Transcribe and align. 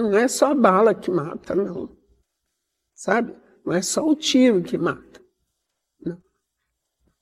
Não 0.00 0.16
é 0.16 0.26
só 0.28 0.52
a 0.52 0.54
bala 0.54 0.94
que 0.94 1.10
mata, 1.10 1.54
não. 1.54 1.90
Sabe? 2.94 3.34
Não 3.64 3.74
é 3.74 3.82
só 3.82 4.08
o 4.08 4.16
tiro 4.16 4.62
que 4.62 4.78
mata. 4.78 5.20
Não. 6.02 6.16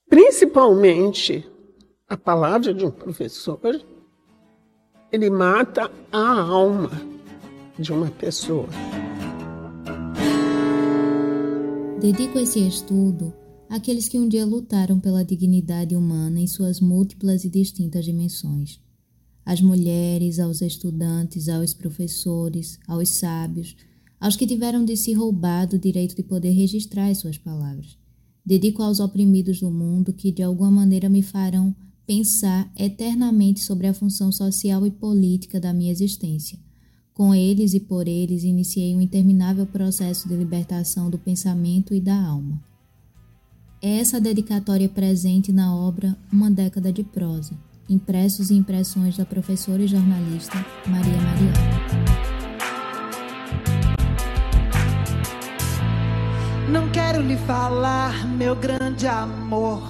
Principalmente 0.09 1.45
a 2.09 2.17
palavra 2.17 2.73
de 2.73 2.87
um 2.87 2.91
professor, 2.93 3.61
ele 5.11 5.29
mata 5.29 5.91
a 6.13 6.41
alma 6.41 6.91
de 7.77 7.93
uma 7.93 8.11
pessoa. 8.13 8.69
Dedico 12.01 12.39
esse 12.39 12.65
estudo 12.65 13.35
àqueles 13.69 14.09
que 14.09 14.21
um 14.21 14.29
dia 14.29 14.47
lutaram 14.47 15.01
pela 15.01 15.25
dignidade 15.25 15.97
humana 15.97 16.39
em 16.39 16.47
suas 16.47 16.81
múltiplas 16.81 17.45
e 17.45 17.51
distintas 17.51 18.05
dimensões. 18.05 18.81
Às 19.49 19.61
mulheres, 19.61 20.39
aos 20.39 20.61
estudantes, 20.61 21.49
aos 21.49 21.73
professores, 21.73 22.79
aos 22.87 23.09
sábios, 23.09 23.75
aos 24.21 24.37
que 24.37 24.47
tiveram 24.47 24.85
de 24.85 24.97
si 24.97 25.15
roubado 25.15 25.77
o 25.77 25.79
direito 25.79 26.15
de 26.15 26.23
poder 26.23 26.51
registrar 26.51 27.09
as 27.09 27.19
suas 27.19 27.39
palavras. 27.39 27.97
Dedico 28.45 28.83
aos 28.83 29.01
oprimidos 29.01 29.61
do 29.61 29.71
mundo 29.71 30.13
que 30.13 30.31
de 30.31 30.43
alguma 30.43 30.71
maneira 30.71 31.09
me 31.09 31.23
farão 31.23 31.75
pensar 32.07 32.71
eternamente 32.77 33.61
sobre 33.61 33.87
a 33.87 33.95
função 33.95 34.31
social 34.31 34.87
e 34.87 34.91
política 34.91 35.59
da 35.59 35.73
minha 35.73 35.93
existência 35.93 36.59
com 37.19 37.35
eles 37.35 37.75
e 37.75 37.81
por 37.81 38.07
eles 38.07 38.45
iniciei 38.45 38.95
um 38.95 39.01
interminável 39.01 39.67
processo 39.67 40.29
de 40.29 40.37
libertação 40.37 41.11
do 41.11 41.19
pensamento 41.19 41.93
e 41.93 42.01
da 42.01 42.15
alma. 42.15 42.63
É 43.83 43.99
essa 43.99 44.21
dedicatória 44.21 44.89
presente 44.89 45.51
na 45.51 45.75
obra 45.75 46.17
Uma 46.33 46.49
Década 46.49 46.93
de 46.93 47.03
Prosa, 47.03 47.59
impressos 47.89 48.51
e 48.51 48.55
impressões 48.55 49.17
da 49.17 49.25
professora 49.25 49.83
e 49.83 49.89
jornalista 49.89 50.65
Maria 50.87 51.17
Maria. 51.17 51.53
Não 56.71 56.91
quero 56.91 57.23
lhe 57.23 57.37
falar, 57.39 58.27
meu 58.27 58.55
grande 58.55 59.07
amor, 59.07 59.83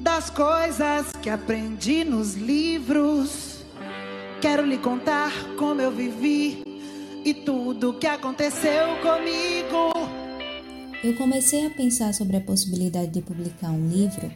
das 0.00 0.30
coisas 0.30 1.12
que 1.20 1.28
aprendi 1.28 2.04
nos 2.04 2.34
livros 2.34 3.50
Quero 4.40 4.64
lhe 4.64 4.78
contar 4.78 5.30
como 5.58 5.82
eu 5.82 5.90
vivi 5.90 6.62
e 7.22 7.34
tudo 7.34 7.98
que 7.98 8.06
aconteceu 8.06 8.96
comigo. 9.02 9.92
Eu 11.04 11.14
comecei 11.14 11.66
a 11.66 11.70
pensar 11.70 12.14
sobre 12.14 12.38
a 12.38 12.40
possibilidade 12.40 13.12
de 13.12 13.20
publicar 13.20 13.70
um 13.70 13.86
livro 13.86 14.32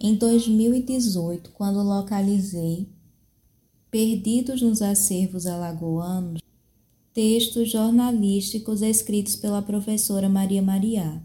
em 0.00 0.14
2018, 0.14 1.50
quando 1.50 1.82
localizei, 1.82 2.88
perdidos 3.90 4.60
nos 4.60 4.82
acervos 4.82 5.46
alagoanos, 5.46 6.40
textos 7.12 7.70
jornalísticos 7.70 8.82
escritos 8.82 9.36
pela 9.36 9.62
professora 9.62 10.28
Maria 10.28 10.62
Maria. 10.62 11.22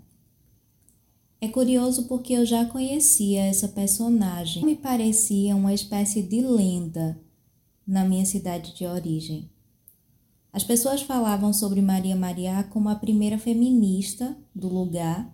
É 1.42 1.48
curioso 1.48 2.04
porque 2.08 2.34
eu 2.34 2.46
já 2.46 2.66
conhecia 2.66 3.46
essa 3.46 3.68
personagem. 3.68 4.64
Me 4.64 4.76
parecia 4.76 5.56
uma 5.56 5.74
espécie 5.74 6.22
de 6.22 6.42
lenda 6.42 7.20
na 7.88 8.04
minha 8.04 8.26
cidade 8.26 8.76
de 8.76 8.86
origem. 8.86 9.50
As 10.52 10.64
pessoas 10.64 11.02
falavam 11.02 11.54
sobre 11.54 11.82
Maria 11.82 12.16
Maria 12.16 12.64
como 12.66 12.90
a 12.90 12.96
primeira 12.96 13.38
feminista 13.38 14.38
do 14.54 14.68
lugar, 14.68 15.34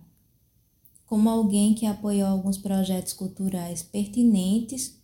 como 1.16 1.30
alguém 1.30 1.74
que 1.74 1.86
apoiou 1.86 2.28
alguns 2.28 2.58
projetos 2.58 3.14
culturais 3.14 3.82
pertinentes 3.82 5.00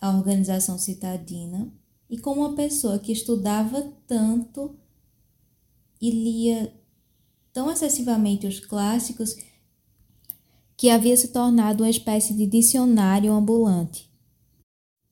à 0.00 0.08
organização 0.08 0.78
citadina 0.78 1.68
e 2.08 2.16
como 2.16 2.42
uma 2.42 2.54
pessoa 2.54 3.00
que 3.00 3.10
estudava 3.10 3.92
tanto 4.06 4.76
e 6.00 6.12
lia 6.12 6.72
tão 7.52 7.72
excessivamente 7.72 8.46
os 8.46 8.60
clássicos 8.60 9.34
que 10.76 10.90
havia 10.90 11.16
se 11.16 11.32
tornado 11.32 11.82
uma 11.82 11.90
espécie 11.90 12.34
de 12.34 12.46
dicionário 12.46 13.32
ambulante. 13.32 14.08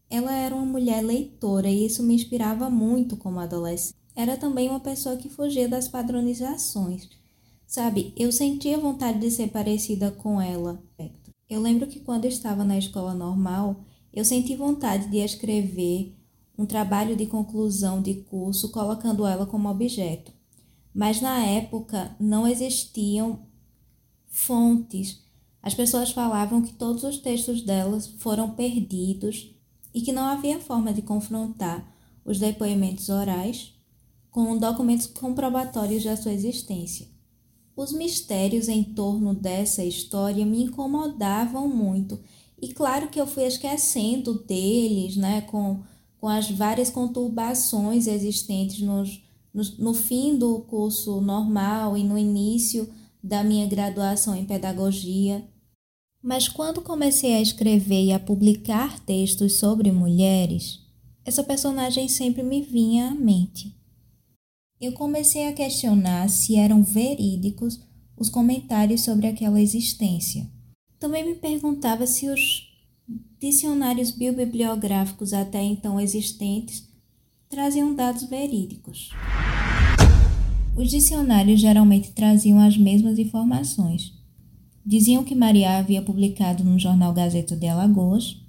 Ela 0.08 0.32
era 0.32 0.54
uma 0.54 0.64
mulher 0.64 1.02
leitora 1.02 1.68
e 1.68 1.86
isso 1.86 2.04
me 2.04 2.14
inspirava 2.14 2.70
muito 2.70 3.16
como 3.16 3.40
adolescente. 3.40 3.96
Era 4.14 4.36
também 4.36 4.68
uma 4.68 4.78
pessoa 4.78 5.16
que 5.16 5.28
fugia 5.28 5.68
das 5.68 5.88
padronizações. 5.88 7.08
Sabe, 7.66 8.12
eu 8.16 8.31
sentia 8.31 8.78
vontade 8.78 9.19
de 9.19 9.31
ser 9.31 9.49
parecida 9.49 10.10
com 10.10 10.41
ela. 10.41 10.81
Eu 11.50 11.60
lembro 11.60 11.87
que 11.87 12.00
quando 12.00 12.25
estava 12.25 12.65
na 12.65 12.78
escola 12.78 13.12
normal, 13.12 13.84
eu 14.12 14.25
senti 14.25 14.54
vontade 14.54 15.09
de 15.09 15.19
escrever 15.19 16.16
um 16.56 16.65
trabalho 16.65 17.16
de 17.16 17.27
conclusão 17.27 18.00
de 18.00 18.15
curso 18.15 18.71
colocando 18.71 19.27
ela 19.27 19.44
como 19.44 19.69
objeto. 19.69 20.32
Mas 20.94 21.21
na 21.21 21.44
época 21.44 22.16
não 22.19 22.49
existiam 22.49 23.41
fontes. 24.27 25.22
As 25.60 25.75
pessoas 25.75 26.12
falavam 26.12 26.62
que 26.62 26.72
todos 26.72 27.03
os 27.03 27.19
textos 27.19 27.62
delas 27.62 28.06
foram 28.06 28.50
perdidos 28.50 29.54
e 29.93 30.00
que 30.00 30.12
não 30.12 30.25
havia 30.25 30.60
forma 30.60 30.94
de 30.94 31.03
confrontar 31.03 31.93
os 32.25 32.38
depoimentos 32.38 33.09
orais 33.09 33.75
com 34.31 34.56
documentos 34.56 35.06
comprobatórios 35.06 36.04
da 36.04 36.16
sua 36.16 36.33
existência. 36.33 37.16
Os 37.76 37.92
mistérios 37.92 38.69
em 38.69 38.82
torno 38.82 39.34
dessa 39.34 39.84
história 39.84 40.47
me 40.47 40.62
incomodavam 40.62 41.69
muito, 41.69 42.19
e 42.60 42.69
claro 42.69 43.10
que 43.10 43.20
eu 43.20 43.26
fui 43.26 43.44
esquecendo 43.44 44.42
deles, 44.44 45.14
né, 45.14 45.42
com, 45.42 45.82
com 46.19 46.26
as 46.26 46.50
várias 46.50 46.88
conturbações 46.88 48.06
existentes 48.06 48.81
nos, 48.81 49.22
no, 49.53 49.62
no 49.78 49.94
fim 49.94 50.38
do 50.38 50.60
curso 50.60 51.20
normal 51.20 51.98
e 51.98 52.03
no 52.03 52.16
início 52.16 52.88
da 53.22 53.44
minha 53.44 53.66
graduação 53.66 54.34
em 54.34 54.47
pedagogia. 54.47 55.47
Mas 56.22 56.48
quando 56.48 56.81
comecei 56.81 57.34
a 57.34 57.42
escrever 57.42 58.06
e 58.06 58.12
a 58.12 58.19
publicar 58.19 58.98
textos 59.00 59.59
sobre 59.59 59.92
mulheres, 59.92 60.81
essa 61.26 61.44
personagem 61.44 62.09
sempre 62.09 62.42
me 62.42 62.62
vinha 62.62 63.09
à 63.09 63.15
mente. 63.15 63.75
Eu 64.78 64.92
comecei 64.92 65.48
a 65.48 65.54
questionar 65.54 66.28
se 66.28 66.56
eram 66.56 66.82
verídicos 66.82 67.81
os 68.14 68.28
comentários 68.28 69.00
sobre 69.00 69.26
aquela 69.26 69.59
existência. 69.59 70.47
Também 70.98 71.25
me 71.25 71.34
perguntava 71.34 72.06
se 72.06 72.28
os 72.28 72.69
dicionários 73.41 74.10
biobibliográficos 74.10 75.32
até 75.32 75.62
então 75.62 75.98
existentes 75.98 76.86
traziam 77.48 77.94
dados 77.94 78.25
verídicos. 78.25 79.09
Os 80.76 80.91
dicionários 80.91 81.59
geralmente 81.59 82.10
traziam 82.12 82.60
as 82.60 82.76
mesmas 82.76 83.19
informações, 83.19 84.12
diziam 84.84 85.25
que 85.25 85.34
Maria 85.34 85.78
havia 85.78 86.03
publicado 86.03 86.62
no 86.62 86.78
jornal 86.78 87.15
Gazeta 87.15 87.56
de 87.56 87.66
Alagoas 87.66 88.42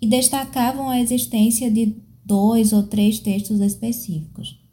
e 0.00 0.06
destacavam 0.06 0.88
a 0.88 1.00
existência 1.00 1.68
de 1.68 1.96
dois 2.24 2.72
ou 2.72 2.84
três 2.84 3.18
textos 3.18 3.58
específicos. 3.58 4.63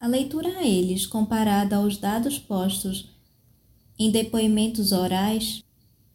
A 0.00 0.06
leitura 0.06 0.48
a 0.60 0.66
eles, 0.66 1.06
comparada 1.06 1.76
aos 1.76 1.98
dados 1.98 2.38
postos 2.38 3.10
em 3.98 4.10
depoimentos 4.10 4.92
orais, 4.92 5.62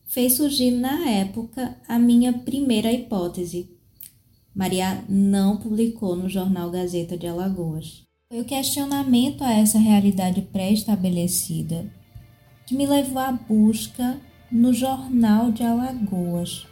fez 0.07 0.33
surgir 0.37 0.71
na 0.71 1.07
época 1.07 1.77
a 1.87 1.99
minha 1.99 2.33
primeira 2.33 2.91
hipótese. 2.91 3.69
Maria 4.55 5.05
não 5.07 5.57
publicou 5.57 6.15
no 6.15 6.27
jornal 6.27 6.71
Gazeta 6.71 7.15
de 7.15 7.27
Alagoas. 7.27 8.01
Foi 8.27 8.41
o 8.41 8.45
questionamento 8.45 9.43
a 9.43 9.53
essa 9.53 9.77
realidade 9.77 10.41
pré-estabelecida 10.41 11.85
que 12.65 12.73
me 12.73 12.87
levou 12.87 13.19
à 13.19 13.31
busca 13.31 14.19
no 14.51 14.73
Jornal 14.73 15.51
de 15.51 15.61
Alagoas. 15.61 16.65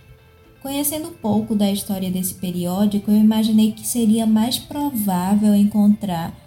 Conhecendo 0.63 1.11
pouco 1.11 1.53
da 1.53 1.71
história 1.71 2.09
desse 2.09 2.33
periódico, 2.33 3.11
eu 3.11 3.17
imaginei 3.17 3.71
que 3.71 3.85
seria 3.85 4.25
mais 4.25 4.57
provável 4.57 5.53
encontrar 5.53 6.42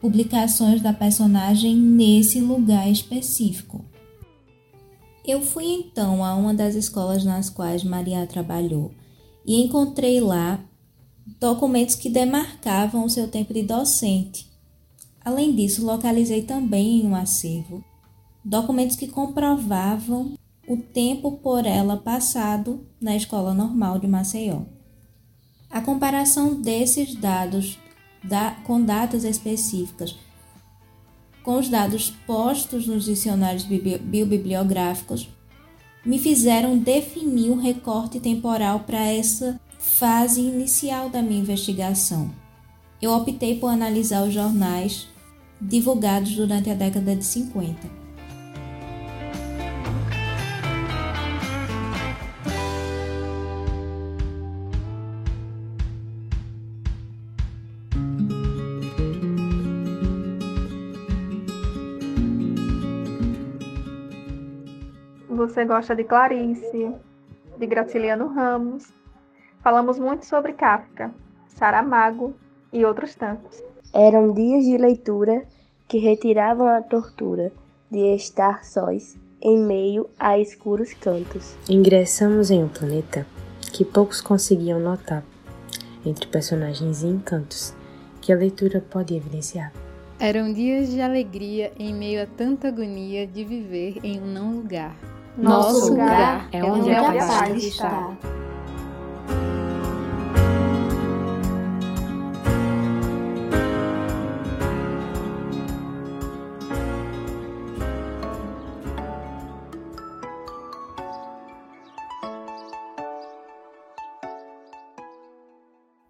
publicações 0.00 0.80
da 0.80 0.92
personagem 0.92 1.76
nesse 1.76 2.40
lugar 2.40 2.90
específico. 2.90 3.84
Eu 5.24 5.42
fui 5.42 5.66
então 5.66 6.24
a 6.24 6.34
uma 6.34 6.54
das 6.54 6.74
escolas 6.74 7.24
nas 7.24 7.50
quais 7.50 7.84
Maria 7.84 8.26
trabalhou 8.26 8.92
e 9.46 9.62
encontrei 9.62 10.20
lá 10.20 10.58
documentos 11.38 11.94
que 11.94 12.08
demarcavam 12.08 13.04
o 13.04 13.10
seu 13.10 13.28
tempo 13.28 13.52
de 13.52 13.62
docente. 13.62 14.50
Além 15.22 15.54
disso, 15.54 15.84
localizei 15.84 16.42
também 16.42 17.00
em 17.00 17.06
um 17.06 17.14
acervo 17.14 17.84
documentos 18.44 18.96
que 18.96 19.06
comprovavam 19.06 20.34
o 20.66 20.76
tempo 20.76 21.32
por 21.32 21.66
ela 21.66 21.96
passado 21.96 22.86
na 23.00 23.16
escola 23.16 23.52
normal 23.52 23.98
de 23.98 24.06
Maceió. 24.06 24.62
A 25.68 25.80
comparação 25.80 26.60
desses 26.60 27.14
dados 27.14 27.78
da, 28.22 28.52
com 28.64 28.82
datas 28.82 29.24
específicas 29.24 30.16
com 31.42 31.58
os 31.58 31.68
dados 31.68 32.10
postos 32.26 32.86
nos 32.86 33.04
dicionários 33.04 33.64
biobibliográficos 33.64 35.28
me 36.04 36.18
fizeram 36.18 36.78
definir 36.78 37.50
um 37.50 37.60
recorte 37.60 38.20
temporal 38.20 38.80
para 38.80 39.00
essa 39.00 39.60
fase 39.78 40.40
inicial 40.40 41.08
da 41.08 41.22
minha 41.22 41.40
investigação. 41.40 42.30
eu 43.00 43.12
optei 43.12 43.58
por 43.58 43.68
analisar 43.68 44.22
os 44.22 44.32
jornais 44.32 45.08
divulgados 45.60 46.36
durante 46.36 46.70
a 46.70 46.74
década 46.74 47.16
de 47.16 47.24
50. 47.24 47.99
Você 65.50 65.64
gosta 65.64 65.96
de 65.96 66.04
Clarice, 66.04 66.94
de 67.58 67.66
Graciliano 67.66 68.28
Ramos. 68.28 68.86
Falamos 69.64 69.98
muito 69.98 70.24
sobre 70.24 70.52
Kafka, 70.52 71.12
Saramago 71.48 72.36
e 72.72 72.84
outros 72.84 73.16
tantos. 73.16 73.60
Eram 73.92 74.32
dias 74.32 74.64
de 74.64 74.78
leitura 74.78 75.44
que 75.88 75.98
retiravam 75.98 76.68
a 76.68 76.80
tortura 76.80 77.50
de 77.90 78.14
estar 78.14 78.64
sós 78.64 79.18
em 79.42 79.58
meio 79.58 80.08
a 80.20 80.38
escuros 80.38 80.94
cantos. 80.94 81.56
Ingressamos 81.68 82.52
em 82.52 82.62
um 82.62 82.68
planeta 82.68 83.26
que 83.72 83.84
poucos 83.84 84.20
conseguiam 84.20 84.78
notar, 84.78 85.24
entre 86.06 86.28
personagens 86.28 87.02
e 87.02 87.08
encantos 87.08 87.74
que 88.20 88.32
a 88.32 88.36
leitura 88.36 88.80
pode 88.88 89.16
evidenciar. 89.16 89.72
Eram 90.20 90.52
dias 90.52 90.90
de 90.90 91.00
alegria 91.00 91.72
em 91.76 91.92
meio 91.92 92.22
a 92.22 92.26
tanta 92.26 92.68
agonia 92.68 93.26
de 93.26 93.44
viver 93.44 93.98
em 94.04 94.20
um 94.20 94.26
não 94.26 94.54
lugar. 94.54 94.94
Nosso, 95.36 95.90
lugar, 95.90 96.48
é 96.52 96.62
onde, 96.62 96.90
a 96.92 97.02
paz 97.12 97.64
está. 97.64 98.16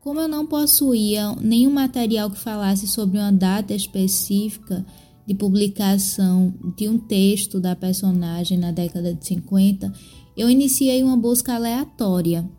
Como 0.01 0.19
eu 0.19 0.27
não 0.27 0.47
possuía 0.47 1.37
nenhum 1.41 1.71
material 1.71 2.31
que 2.31 2.39
falasse 2.39 2.89
sobre 2.89 3.19
uma 3.19 3.31
data 3.31 3.75
específica 3.75 4.85
de 5.31 5.35
publicação 5.37 6.53
de 6.77 6.89
um 6.89 6.99
texto 6.99 7.61
da 7.61 7.77
personagem 7.77 8.59
na 8.59 8.73
década 8.73 9.15
de 9.15 9.25
50, 9.25 9.93
eu 10.37 10.51
iniciei 10.51 11.05
uma 11.05 11.17
busca 11.17 11.55
aleatória. 11.55 12.51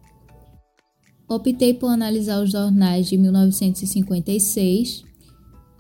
Optei 1.27 1.73
por 1.73 1.88
analisar 1.88 2.41
os 2.41 2.50
jornais 2.50 3.09
de 3.09 3.18
1956 3.18 5.03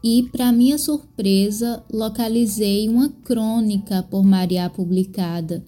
e, 0.03 0.23
para 0.33 0.51
minha 0.51 0.77
surpresa, 0.77 1.81
localizei 1.89 2.89
uma 2.89 3.07
crônica 3.07 4.03
por 4.03 4.21
Maria 4.21 4.69
publicada. 4.69 5.63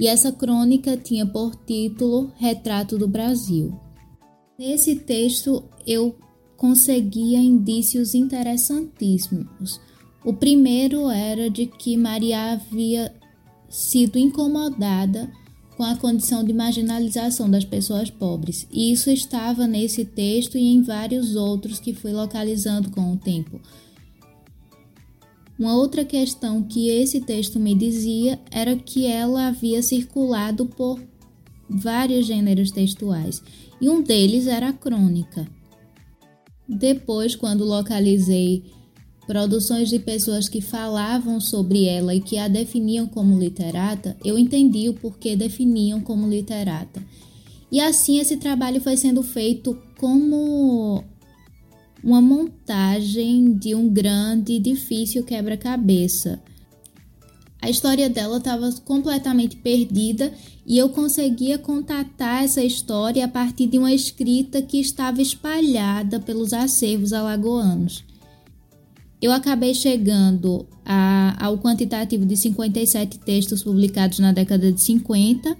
E 0.00 0.06
essa 0.06 0.32
crônica 0.32 0.96
tinha 0.96 1.26
por 1.26 1.54
título 1.56 2.32
Retrato 2.38 2.96
do 2.96 3.06
Brasil. 3.06 3.78
Nesse 4.58 4.96
texto 4.96 5.62
eu 5.86 6.16
conseguia 6.56 7.38
indícios 7.38 8.14
interessantíssimos. 8.14 9.78
O 10.24 10.32
primeiro 10.32 11.10
era 11.10 11.50
de 11.50 11.66
que 11.66 11.96
Maria 11.96 12.52
havia 12.52 13.14
sido 13.68 14.18
incomodada 14.18 15.30
com 15.76 15.82
a 15.82 15.96
condição 15.96 16.42
de 16.42 16.52
marginalização 16.52 17.50
das 17.50 17.64
pessoas 17.64 18.08
pobres. 18.08 18.66
E 18.70 18.92
isso 18.92 19.10
estava 19.10 19.66
nesse 19.66 20.04
texto 20.04 20.56
e 20.56 20.62
em 20.62 20.82
vários 20.82 21.36
outros 21.36 21.78
que 21.78 21.92
fui 21.92 22.12
localizando 22.12 22.90
com 22.90 23.12
o 23.12 23.16
tempo. 23.16 23.60
Uma 25.58 25.76
outra 25.76 26.04
questão 26.04 26.62
que 26.62 26.88
esse 26.88 27.20
texto 27.20 27.60
me 27.60 27.74
dizia 27.74 28.40
era 28.50 28.74
que 28.76 29.06
ela 29.06 29.48
havia 29.48 29.82
circulado 29.82 30.66
por 30.66 31.00
vários 31.68 32.26
gêneros 32.26 32.70
textuais 32.70 33.42
e 33.80 33.88
um 33.88 34.02
deles 34.02 34.46
era 34.46 34.70
a 34.70 34.72
crônica. 34.72 35.46
Depois, 36.68 37.36
quando 37.36 37.64
localizei 37.64 38.64
produções 39.26 39.88
de 39.88 39.98
pessoas 39.98 40.48
que 40.48 40.60
falavam 40.60 41.40
sobre 41.40 41.84
ela 41.84 42.14
e 42.14 42.20
que 42.20 42.36
a 42.36 42.48
definiam 42.48 43.06
como 43.06 43.38
literata, 43.38 44.16
eu 44.24 44.38
entendi 44.38 44.88
o 44.88 44.94
porquê 44.94 45.34
definiam 45.34 46.00
como 46.00 46.28
literata. 46.28 47.02
E 47.70 47.80
assim 47.80 48.18
esse 48.18 48.36
trabalho 48.36 48.80
foi 48.80 48.96
sendo 48.96 49.22
feito 49.22 49.76
como 49.98 51.02
uma 52.02 52.20
montagem 52.20 53.54
de 53.54 53.74
um 53.74 53.88
grande 53.88 54.52
e 54.54 54.60
difícil 54.60 55.24
quebra-cabeça. 55.24 56.40
A 57.60 57.70
história 57.70 58.10
dela 58.10 58.36
estava 58.36 58.70
completamente 58.84 59.56
perdida 59.56 60.30
e 60.66 60.76
eu 60.76 60.90
conseguia 60.90 61.56
contatar 61.56 62.44
essa 62.44 62.62
história 62.62 63.24
a 63.24 63.28
partir 63.28 63.66
de 63.66 63.78
uma 63.78 63.92
escrita 63.92 64.60
que 64.60 64.78
estava 64.78 65.22
espalhada 65.22 66.20
pelos 66.20 66.52
acervos 66.52 67.14
alagoanos. 67.14 68.04
Eu 69.20 69.32
acabei 69.32 69.74
chegando 69.74 70.66
a, 70.84 71.36
ao 71.46 71.58
quantitativo 71.58 72.26
de 72.26 72.36
57 72.36 73.18
textos 73.20 73.62
publicados 73.62 74.18
na 74.18 74.32
década 74.32 74.70
de 74.70 74.80
50, 74.80 75.56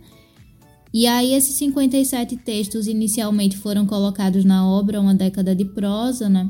e 0.93 1.07
aí 1.07 1.33
esses 1.33 1.57
57 1.57 2.37
textos 2.37 2.87
inicialmente 2.87 3.57
foram 3.57 3.85
colocados 3.85 4.45
na 4.45 4.65
obra 4.67 5.01
Uma 5.01 5.15
Década 5.15 5.55
de 5.55 5.65
Prosa, 5.65 6.29
né? 6.29 6.49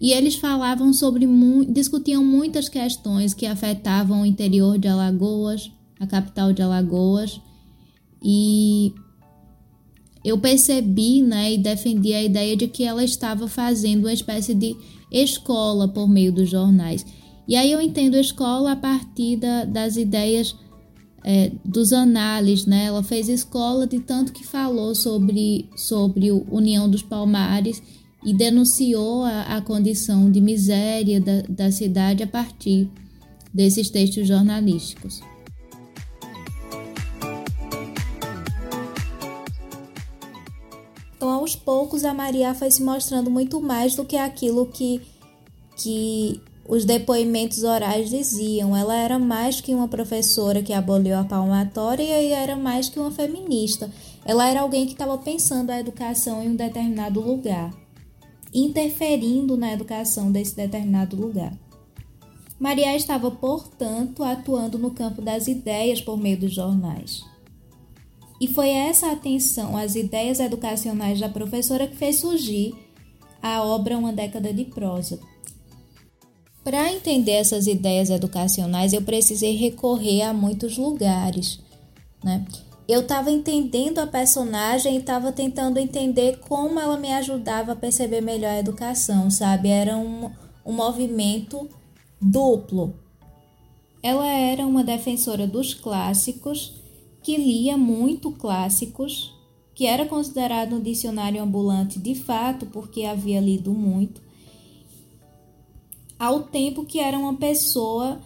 E 0.00 0.12
eles 0.12 0.34
falavam 0.34 0.92
sobre, 0.92 1.26
discutiam 1.68 2.24
muitas 2.24 2.68
questões 2.68 3.32
que 3.32 3.46
afetavam 3.46 4.22
o 4.22 4.26
interior 4.26 4.76
de 4.76 4.88
Alagoas, 4.88 5.70
a 6.00 6.06
capital 6.06 6.52
de 6.52 6.62
Alagoas, 6.62 7.40
e 8.22 8.92
eu 10.24 10.38
percebi, 10.38 11.22
né, 11.22 11.52
e 11.52 11.58
defendi 11.58 12.14
a 12.14 12.22
ideia 12.22 12.56
de 12.56 12.66
que 12.66 12.82
ela 12.82 13.04
estava 13.04 13.46
fazendo 13.46 14.04
uma 14.04 14.12
espécie 14.12 14.54
de 14.54 14.74
escola 15.12 15.86
por 15.86 16.08
meio 16.08 16.32
dos 16.32 16.48
jornais. 16.48 17.04
E 17.46 17.54
aí 17.56 17.70
eu 17.70 17.80
entendo 17.80 18.14
a 18.14 18.20
escola 18.20 18.72
a 18.72 18.76
partir 18.76 19.36
da, 19.36 19.66
das 19.66 19.96
ideias 19.96 20.56
é, 21.22 21.52
dos 21.64 21.92
análises, 21.92 22.64
né? 22.64 22.86
Ela 22.86 23.02
fez 23.02 23.28
escola 23.28 23.86
de 23.86 24.00
tanto 24.00 24.32
que 24.32 24.46
falou 24.46 24.94
sobre, 24.94 25.68
sobre 25.76 26.30
a 26.30 26.34
União 26.50 26.88
dos 26.88 27.02
Palmares 27.02 27.82
e 28.24 28.32
denunciou 28.32 29.24
a, 29.24 29.42
a 29.42 29.60
condição 29.60 30.30
de 30.30 30.40
miséria 30.40 31.20
da, 31.20 31.42
da 31.42 31.70
cidade 31.70 32.22
a 32.22 32.26
partir 32.26 32.88
desses 33.52 33.90
textos 33.90 34.26
jornalísticos. 34.26 35.20
Aos 41.44 41.54
poucos, 41.54 42.04
a 42.04 42.14
Maria 42.14 42.54
foi 42.54 42.70
se 42.70 42.82
mostrando 42.82 43.30
muito 43.30 43.60
mais 43.60 43.94
do 43.94 44.04
que 44.04 44.16
aquilo 44.16 44.64
que, 44.66 45.02
que 45.76 46.40
os 46.66 46.86
depoimentos 46.86 47.62
orais 47.62 48.08
diziam. 48.08 48.74
Ela 48.74 48.96
era 48.96 49.18
mais 49.18 49.60
que 49.60 49.74
uma 49.74 49.86
professora 49.86 50.62
que 50.62 50.72
aboliu 50.72 51.18
a 51.18 51.24
palmatória 51.24 52.22
e 52.22 52.32
era 52.32 52.56
mais 52.56 52.88
que 52.88 52.98
uma 52.98 53.10
feminista. 53.10 53.90
Ela 54.24 54.48
era 54.48 54.62
alguém 54.62 54.86
que 54.86 54.92
estava 54.92 55.18
pensando 55.18 55.70
a 55.70 55.78
educação 55.78 56.42
em 56.42 56.48
um 56.48 56.56
determinado 56.56 57.20
lugar 57.20 57.70
interferindo 58.54 59.56
na 59.56 59.72
educação 59.72 60.30
desse 60.30 60.54
determinado 60.54 61.16
lugar. 61.16 61.52
Maria 62.56 62.94
estava, 62.94 63.28
portanto, 63.28 64.22
atuando 64.22 64.78
no 64.78 64.92
campo 64.92 65.20
das 65.20 65.48
ideias 65.48 66.00
por 66.00 66.16
meio 66.16 66.38
dos 66.38 66.54
jornais. 66.54 67.24
E 68.44 68.48
foi 68.52 68.68
essa 68.68 69.10
atenção 69.10 69.74
às 69.74 69.94
ideias 69.94 70.38
educacionais 70.38 71.18
da 71.18 71.30
professora 71.30 71.86
que 71.86 71.96
fez 71.96 72.16
surgir 72.16 72.74
a 73.40 73.64
obra 73.64 73.96
Uma 73.96 74.12
Década 74.12 74.52
de 74.52 74.66
Prosa. 74.66 75.18
Para 76.62 76.92
entender 76.92 77.32
essas 77.32 77.66
ideias 77.66 78.10
educacionais, 78.10 78.92
eu 78.92 79.00
precisei 79.00 79.56
recorrer 79.56 80.20
a 80.24 80.34
muitos 80.34 80.76
lugares. 80.76 81.58
Né? 82.22 82.44
eu 82.86 83.00
estava 83.00 83.30
entendendo 83.30 83.98
a 83.98 84.06
personagem 84.06 84.96
e 84.96 84.98
estava 84.98 85.32
tentando 85.32 85.78
entender 85.78 86.38
como 86.40 86.78
ela 86.78 86.98
me 86.98 87.14
ajudava 87.14 87.72
a 87.72 87.76
perceber 87.76 88.20
melhor 88.20 88.50
a 88.50 88.58
educação, 88.58 89.30
sabe? 89.30 89.70
Era 89.70 89.96
um, 89.96 90.30
um 90.66 90.72
movimento 90.74 91.66
duplo. 92.20 92.94
Ela 94.02 94.28
era 94.28 94.66
uma 94.66 94.84
defensora 94.84 95.46
dos 95.46 95.72
clássicos, 95.72 96.83
que 97.24 97.38
lia 97.38 97.76
muito 97.78 98.30
clássicos, 98.30 99.34
que 99.74 99.86
era 99.86 100.04
considerado 100.04 100.76
um 100.76 100.80
dicionário 100.80 101.42
ambulante 101.42 101.98
de 101.98 102.14
fato, 102.14 102.66
porque 102.66 103.04
havia 103.04 103.40
lido 103.40 103.72
muito, 103.72 104.20
ao 106.18 106.42
tempo 106.42 106.84
que 106.84 107.00
era 107.00 107.18
uma 107.18 107.34
pessoa 107.34 108.20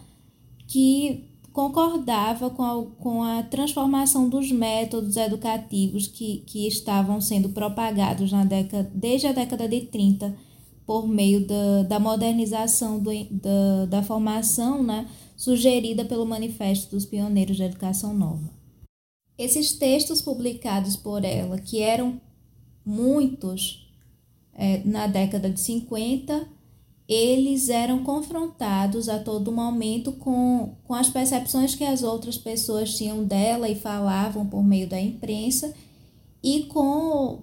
que 0.67 1.29
concordava 1.53 2.49
com 2.49 2.61
a, 2.61 2.85
com 3.01 3.23
a 3.23 3.41
transformação 3.41 4.29
dos 4.29 4.51
métodos 4.51 5.15
educativos 5.15 6.05
que, 6.05 6.43
que 6.45 6.67
estavam 6.67 7.21
sendo 7.21 7.49
propagados 7.49 8.31
na 8.33 8.43
década, 8.43 8.91
desde 8.93 9.27
a 9.27 9.31
década 9.31 9.67
de 9.67 9.81
30 9.81 10.35
por 10.85 11.07
meio 11.07 11.47
da, 11.47 11.83
da 11.83 11.99
modernização 11.99 12.99
do, 12.99 13.11
da, 13.31 13.85
da 13.85 14.03
formação 14.03 14.83
né, 14.83 15.07
sugerida 15.37 16.03
pelo 16.03 16.25
Manifesto 16.25 16.95
dos 16.95 17.05
Pioneiros 17.05 17.57
da 17.57 17.65
Educação 17.65 18.13
Nova. 18.13 18.58
Esses 19.39 19.71
textos 19.71 20.21
publicados 20.21 20.97
por 20.97 21.23
ela, 21.23 21.57
que 21.57 21.81
eram 21.81 22.19
muitos 22.85 23.89
é, 24.53 24.83
na 24.83 25.07
década 25.07 25.49
de 25.49 25.61
50, 25.61 26.45
eles 27.07 27.69
eram 27.69 28.03
confrontados 28.03 29.07
a 29.07 29.17
todo 29.17 29.49
momento 29.49 30.11
com, 30.11 30.75
com 30.83 30.93
as 30.93 31.09
percepções 31.09 31.73
que 31.73 31.85
as 31.85 32.03
outras 32.03 32.37
pessoas 32.37 32.97
tinham 32.97 33.23
dela 33.23 33.69
e 33.69 33.75
falavam 33.75 34.45
por 34.45 34.61
meio 34.61 34.89
da 34.89 34.99
imprensa 34.99 35.73
e 36.43 36.63
com 36.63 37.39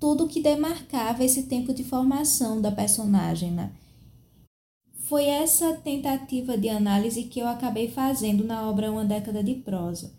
tudo 0.00 0.26
que 0.26 0.40
demarcava 0.40 1.22
esse 1.22 1.42
tempo 1.42 1.74
de 1.74 1.84
formação 1.84 2.62
da 2.62 2.72
personagem. 2.72 3.50
Né? 3.50 3.72
Foi 5.00 5.26
essa 5.26 5.74
tentativa 5.74 6.56
de 6.56 6.70
análise 6.70 7.24
que 7.24 7.40
eu 7.40 7.46
acabei 7.46 7.90
fazendo 7.90 8.42
na 8.42 8.66
obra 8.66 8.90
Uma 8.90 9.04
Década 9.04 9.44
de 9.44 9.54
Prosa. 9.56 10.14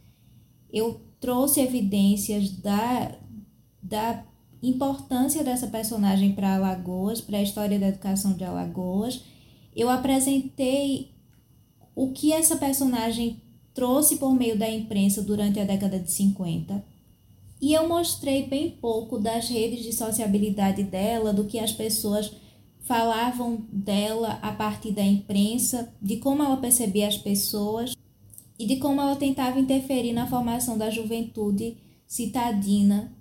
Eu 0.72 1.07
trouxe 1.20 1.62
evidências 1.62 2.50
da, 2.52 3.16
da 3.82 4.24
importância 4.62 5.44
dessa 5.44 5.68
personagem 5.68 6.34
para 6.34 6.56
Alagoas, 6.56 7.22
para 7.22 7.38
a 7.38 7.44
história 7.44 7.80
da 7.80 7.88
educação 7.88 8.34
de 8.34 8.44
Alagoas. 8.44 9.22
Eu 9.76 9.90
apresentei 9.90 11.12
o 11.96 12.12
que 12.12 12.32
essa 12.32 12.56
personagem 12.56 13.42
trouxe 13.74 14.18
por 14.18 14.34
meio 14.34 14.58
da 14.58 14.70
imprensa 14.70 15.22
durante 15.22 15.60
a 15.60 15.64
década 15.64 16.00
de 16.00 16.12
50. 16.12 16.84
E 17.60 17.74
eu 17.74 17.88
mostrei 17.88 18.46
bem 18.46 18.72
pouco 18.72 19.18
das 19.18 19.50
redes 19.50 19.84
de 19.84 19.94
sociabilidade 19.94 20.84
dela, 20.84 21.34
do 21.34 21.46
que 21.46 21.60
as 21.60 21.72
pessoas 21.72 22.32
falavam 22.82 23.66
dela 23.72 24.40
a 24.42 24.52
partir 24.52 24.92
da 24.92 25.04
imprensa, 25.04 25.94
de 26.02 26.18
como 26.18 26.42
ela 26.42 26.58
percebia 26.58 27.08
as 27.08 27.18
pessoas 27.18 27.96
e 28.60 28.66
de 28.66 28.78
como 28.78 29.02
ela 29.02 29.16
tentava 29.16 29.60
interferir 29.60 30.14
na 30.14 30.28
formação 30.28 30.78
da 30.78 30.90
juventude 30.90 31.78
citadina 32.08 33.14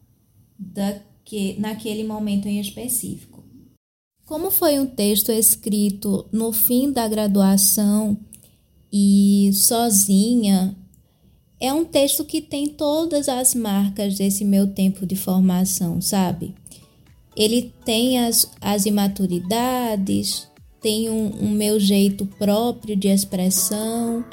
da, 0.58 1.00
que, 1.24 1.58
naquele 1.58 2.04
momento 2.04 2.46
em 2.46 2.60
específico. 2.60 3.44
Como 4.24 4.50
foi 4.50 4.78
um 4.80 4.86
texto 4.86 5.30
escrito 5.30 6.26
no 6.32 6.52
fim 6.52 6.90
da 6.90 7.06
graduação 7.06 8.18
e 8.92 9.50
sozinha, 9.52 10.76
é 11.60 11.72
um 11.72 11.84
texto 11.84 12.24
que 12.24 12.40
tem 12.40 12.66
todas 12.66 13.28
as 13.28 13.54
marcas 13.54 14.16
desse 14.16 14.44
meu 14.44 14.66
tempo 14.66 15.06
de 15.06 15.16
formação, 15.16 16.00
sabe? 16.00 16.54
Ele 17.36 17.72
tem 17.84 18.18
as, 18.18 18.50
as 18.60 18.86
imaturidades, 18.86 20.48
tem 20.80 21.10
um, 21.10 21.44
um 21.44 21.50
meu 21.50 21.78
jeito 21.78 22.26
próprio 22.26 22.96
de 22.96 23.08
expressão 23.08 24.24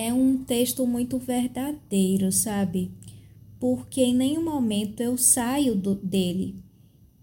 é 0.00 0.14
um 0.14 0.38
texto 0.38 0.86
muito 0.86 1.18
verdadeiro, 1.18 2.32
sabe? 2.32 2.90
Porque 3.58 4.00
em 4.00 4.14
nenhum 4.14 4.42
momento 4.42 5.02
eu 5.02 5.18
saio 5.18 5.74
do, 5.74 5.94
dele. 5.94 6.56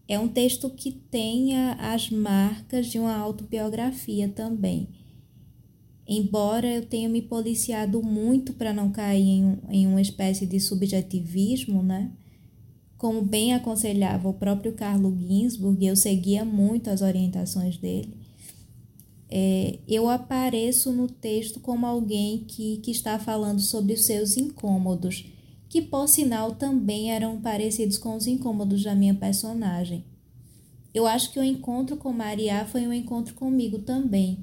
É 0.07 0.19
um 0.19 0.27
texto 0.27 0.69
que 0.69 0.91
tenha 0.91 1.73
as 1.73 2.11
marcas 2.11 2.85
de 2.85 2.99
uma 2.99 3.17
autobiografia 3.17 4.29
também. 4.29 4.89
Embora 6.07 6.67
eu 6.67 6.85
tenha 6.85 7.09
me 7.09 7.21
policiado 7.21 8.01
muito 8.03 8.53
para 8.53 8.71
não 8.71 8.91
cair 8.91 9.27
em, 9.27 9.57
em 9.69 9.87
uma 9.87 9.99
espécie 9.99 10.45
de 10.45 10.59
subjetivismo, 10.59 11.81
né? 11.81 12.11
Como 12.95 13.23
bem 13.23 13.53
aconselhava 13.53 14.29
o 14.29 14.33
próprio 14.33 14.73
Carlo 14.73 15.15
Ginsburg, 15.17 15.83
eu 15.83 15.95
seguia 15.95 16.45
muito 16.45 16.89
as 16.91 17.01
orientações 17.01 17.77
dele 17.77 18.26
é, 19.29 19.79
eu 19.87 20.09
apareço 20.09 20.91
no 20.91 21.07
texto 21.07 21.59
como 21.59 21.85
alguém 21.85 22.45
que, 22.47 22.77
que 22.77 22.91
está 22.91 23.19
falando 23.19 23.59
sobre 23.59 23.93
os 23.93 24.05
seus 24.05 24.37
incômodos, 24.37 25.25
que 25.69 25.81
por 25.81 26.07
sinal 26.07 26.55
também 26.55 27.11
eram 27.11 27.41
parecidos 27.41 27.97
com 27.97 28.15
os 28.15 28.25
incômodos 28.25 28.83
da 28.83 28.95
minha 28.95 29.13
personagem. 29.13 30.05
Eu 30.93 31.05
acho 31.05 31.31
que 31.31 31.39
o 31.39 31.43
encontro 31.43 31.97
com 31.97 32.11
Maria 32.13 32.65
foi 32.65 32.87
um 32.87 32.93
encontro 32.93 33.35
comigo 33.35 33.79
também. 33.79 34.39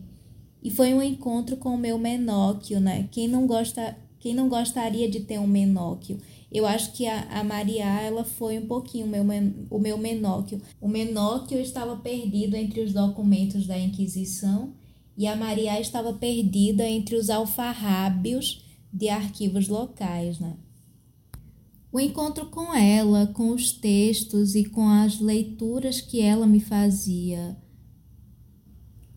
E 0.62 0.70
foi 0.70 0.94
um 0.94 1.02
encontro 1.02 1.56
com 1.56 1.70
o 1.70 1.78
meu 1.78 1.98
menóquio, 1.98 2.80
né? 2.80 3.08
Quem 3.10 3.26
não 3.26 3.46
gosta, 3.46 3.96
quem 4.18 4.34
não 4.34 4.48
gostaria 4.48 5.10
de 5.10 5.20
ter 5.20 5.38
um 5.38 5.46
menóquio? 5.46 6.18
Eu 6.54 6.64
acho 6.66 6.92
que 6.92 7.04
a, 7.04 7.40
a 7.40 7.42
Maria, 7.42 7.84
ela 7.84 8.22
foi 8.22 8.56
um 8.60 8.66
pouquinho 8.66 9.06
o 9.06 9.08
meu, 9.08 9.24
o 9.68 9.78
meu 9.80 9.98
menóquio. 9.98 10.62
O 10.80 10.86
menóquio 10.86 11.58
estava 11.58 11.96
perdido 11.96 12.54
entre 12.54 12.80
os 12.80 12.92
documentos 12.92 13.66
da 13.66 13.76
Inquisição 13.76 14.72
e 15.18 15.26
a 15.26 15.34
Maria 15.34 15.80
estava 15.80 16.12
perdida 16.12 16.88
entre 16.88 17.16
os 17.16 17.28
alfarrábios 17.28 18.64
de 18.92 19.08
arquivos 19.08 19.66
locais. 19.66 20.38
Né? 20.38 20.56
O 21.90 21.98
encontro 21.98 22.46
com 22.46 22.72
ela, 22.72 23.26
com 23.26 23.50
os 23.50 23.72
textos 23.72 24.54
e 24.54 24.64
com 24.64 24.88
as 24.88 25.18
leituras 25.18 26.00
que 26.00 26.20
ela 26.20 26.46
me 26.46 26.60
fazia 26.60 27.56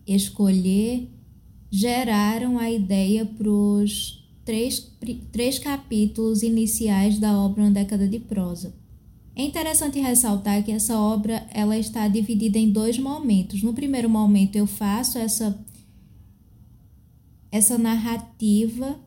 escolher 0.04 1.08
geraram 1.70 2.58
a 2.58 2.70
ideia 2.70 3.26
para 3.26 3.48
os 3.48 4.17
três, 4.48 4.90
três 5.30 5.58
capítulos 5.58 6.42
iniciais 6.42 7.18
da 7.18 7.38
obra 7.38 7.64
Uma 7.64 7.70
Década 7.70 8.08
de 8.08 8.18
Prosa. 8.18 8.74
É 9.36 9.42
interessante 9.42 10.00
ressaltar 10.00 10.64
que 10.64 10.72
essa 10.72 10.98
obra 10.98 11.46
ela 11.52 11.76
está 11.76 12.08
dividida 12.08 12.56
em 12.56 12.70
dois 12.70 12.98
momentos. 12.98 13.62
No 13.62 13.74
primeiro 13.74 14.08
momento 14.08 14.56
eu 14.56 14.66
faço 14.66 15.18
essa 15.18 15.62
essa 17.52 17.76
narrativa 17.76 18.98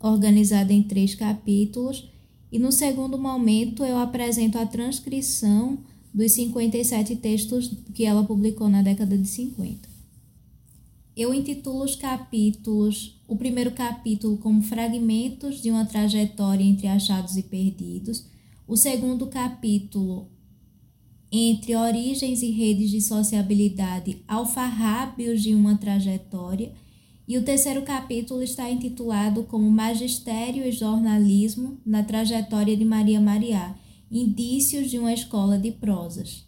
organizada 0.00 0.72
em 0.72 0.82
três 0.82 1.14
capítulos 1.14 2.08
e 2.50 2.58
no 2.58 2.72
segundo 2.72 3.18
momento 3.18 3.84
eu 3.84 3.98
apresento 3.98 4.56
a 4.56 4.64
transcrição 4.64 5.78
dos 6.12 6.32
57 6.32 7.16
textos 7.16 7.70
que 7.92 8.06
ela 8.06 8.24
publicou 8.24 8.66
na 8.70 8.80
década 8.80 9.16
de 9.18 9.28
50. 9.28 9.97
Eu 11.18 11.34
intitulo 11.34 11.82
os 11.82 11.96
capítulos, 11.96 13.20
o 13.26 13.34
primeiro 13.34 13.72
capítulo 13.72 14.38
como 14.38 14.62
Fragmentos 14.62 15.60
de 15.60 15.68
uma 15.68 15.84
trajetória 15.84 16.62
entre 16.62 16.86
achados 16.86 17.36
e 17.36 17.42
perdidos, 17.42 18.24
o 18.68 18.76
segundo 18.76 19.26
capítulo 19.26 20.28
entre 21.32 21.74
origens 21.74 22.40
e 22.40 22.52
redes 22.52 22.92
de 22.92 23.00
sociabilidade, 23.00 24.22
alfarrábios 24.28 25.42
de 25.42 25.56
uma 25.56 25.76
trajetória, 25.76 26.72
e 27.26 27.36
o 27.36 27.42
terceiro 27.42 27.82
capítulo 27.82 28.40
está 28.40 28.70
intitulado 28.70 29.42
como 29.42 29.68
Magistério 29.68 30.64
e 30.64 30.70
Jornalismo 30.70 31.80
na 31.84 32.04
trajetória 32.04 32.76
de 32.76 32.84
Maria 32.84 33.20
Mariá, 33.20 33.74
indícios 34.08 34.88
de 34.88 35.00
uma 35.00 35.12
escola 35.12 35.58
de 35.58 35.72
prosas. 35.72 36.47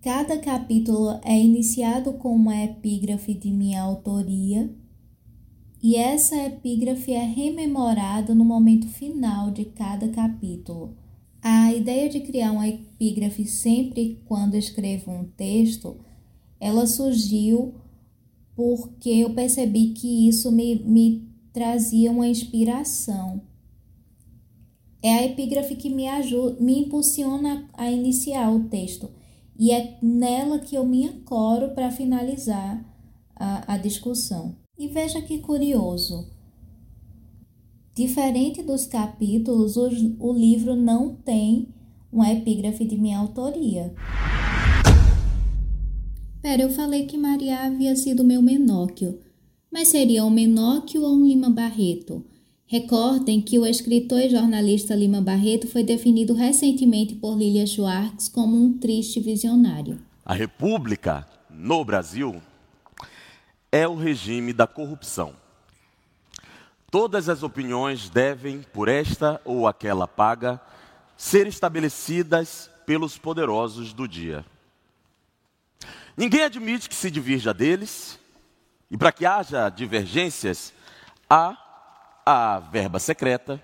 Cada 0.00 0.38
capítulo 0.38 1.18
é 1.24 1.36
iniciado 1.36 2.12
com 2.12 2.28
uma 2.28 2.56
epígrafe 2.62 3.34
de 3.34 3.50
minha 3.50 3.82
autoria, 3.82 4.72
e 5.82 5.96
essa 5.96 6.36
epígrafe 6.36 7.12
é 7.12 7.24
rememorada 7.24 8.32
no 8.32 8.44
momento 8.44 8.86
final 8.86 9.50
de 9.50 9.64
cada 9.64 10.08
capítulo. 10.08 10.96
A 11.42 11.74
ideia 11.74 12.08
de 12.08 12.20
criar 12.20 12.52
uma 12.52 12.68
epígrafe 12.68 13.44
sempre 13.44 14.22
quando 14.24 14.54
escrevo 14.54 15.10
um 15.10 15.24
texto, 15.24 15.96
ela 16.60 16.86
surgiu 16.86 17.74
porque 18.54 19.10
eu 19.10 19.34
percebi 19.34 19.88
que 19.90 20.28
isso 20.28 20.52
me, 20.52 20.76
me 20.76 21.28
trazia 21.52 22.12
uma 22.12 22.28
inspiração. 22.28 23.42
É 25.02 25.12
a 25.14 25.24
epígrafe 25.24 25.74
que 25.74 25.90
me 25.90 26.06
ajuda, 26.06 26.60
me 26.60 26.82
impulsiona 26.82 27.68
a 27.72 27.90
iniciar 27.90 28.52
o 28.52 28.68
texto 28.68 29.18
e 29.58 29.72
é 29.72 29.98
nela 30.00 30.58
que 30.58 30.76
eu 30.76 30.86
me 30.86 31.06
ancoro 31.08 31.70
para 31.74 31.90
finalizar 31.90 32.84
a, 33.34 33.74
a 33.74 33.76
discussão. 33.76 34.56
E 34.78 34.86
veja 34.86 35.20
que 35.20 35.38
curioso. 35.38 36.30
Diferente 37.94 38.62
dos 38.62 38.86
capítulos, 38.86 39.76
o, 39.76 39.88
o 40.20 40.32
livro 40.32 40.76
não 40.76 41.16
tem 41.16 41.68
uma 42.12 42.32
epígrafe 42.32 42.84
de 42.84 42.96
minha 42.96 43.18
autoria. 43.18 43.92
Pera, 46.40 46.62
eu 46.62 46.70
falei 46.70 47.06
que 47.06 47.18
Maria 47.18 47.64
havia 47.64 47.96
sido 47.96 48.22
meu 48.22 48.40
menóquio. 48.40 49.18
Mas 49.70 49.88
seria 49.88 50.24
um 50.24 50.30
menóquio 50.30 51.02
ou 51.02 51.14
um 51.14 51.26
Lima 51.26 51.50
Barreto? 51.50 52.24
Recordem 52.70 53.40
que 53.40 53.58
o 53.58 53.64
escritor 53.64 54.20
e 54.20 54.28
jornalista 54.28 54.94
Lima 54.94 55.22
Barreto 55.22 55.66
foi 55.66 55.82
definido 55.82 56.34
recentemente 56.34 57.14
por 57.14 57.34
Lilia 57.34 57.66
Schwartz 57.66 58.28
como 58.28 58.62
um 58.62 58.76
triste 58.76 59.20
visionário. 59.20 59.98
A 60.22 60.34
República 60.34 61.26
no 61.48 61.82
Brasil 61.82 62.42
é 63.72 63.88
o 63.88 63.94
regime 63.94 64.52
da 64.52 64.66
corrupção. 64.66 65.32
Todas 66.90 67.30
as 67.30 67.42
opiniões 67.42 68.10
devem, 68.10 68.60
por 68.60 68.86
esta 68.86 69.40
ou 69.46 69.66
aquela 69.66 70.06
paga, 70.06 70.60
ser 71.16 71.46
estabelecidas 71.46 72.68
pelos 72.84 73.16
poderosos 73.16 73.94
do 73.94 74.06
dia. 74.06 74.44
Ninguém 76.14 76.42
admite 76.42 76.86
que 76.86 76.94
se 76.94 77.10
divirja 77.10 77.54
deles, 77.54 78.18
e 78.90 78.98
para 78.98 79.10
que 79.10 79.24
haja 79.24 79.70
divergências, 79.70 80.74
há 81.30 81.56
a 82.30 82.58
verba 82.58 82.98
secreta, 82.98 83.58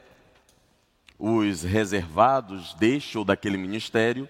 os 1.18 1.62
reservados 1.62 2.72
deste 2.72 3.18
ou 3.18 3.22
daquele 3.22 3.58
ministério 3.58 4.26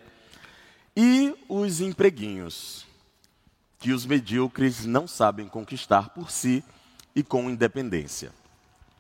e 0.96 1.32
os 1.48 1.80
empreguinhos, 1.80 2.84
que 3.78 3.92
os 3.92 4.04
medíocres 4.04 4.84
não 4.86 5.06
sabem 5.06 5.46
conquistar 5.46 6.08
por 6.08 6.32
si 6.32 6.64
e 7.14 7.22
com 7.22 7.48
independência. 7.48 8.32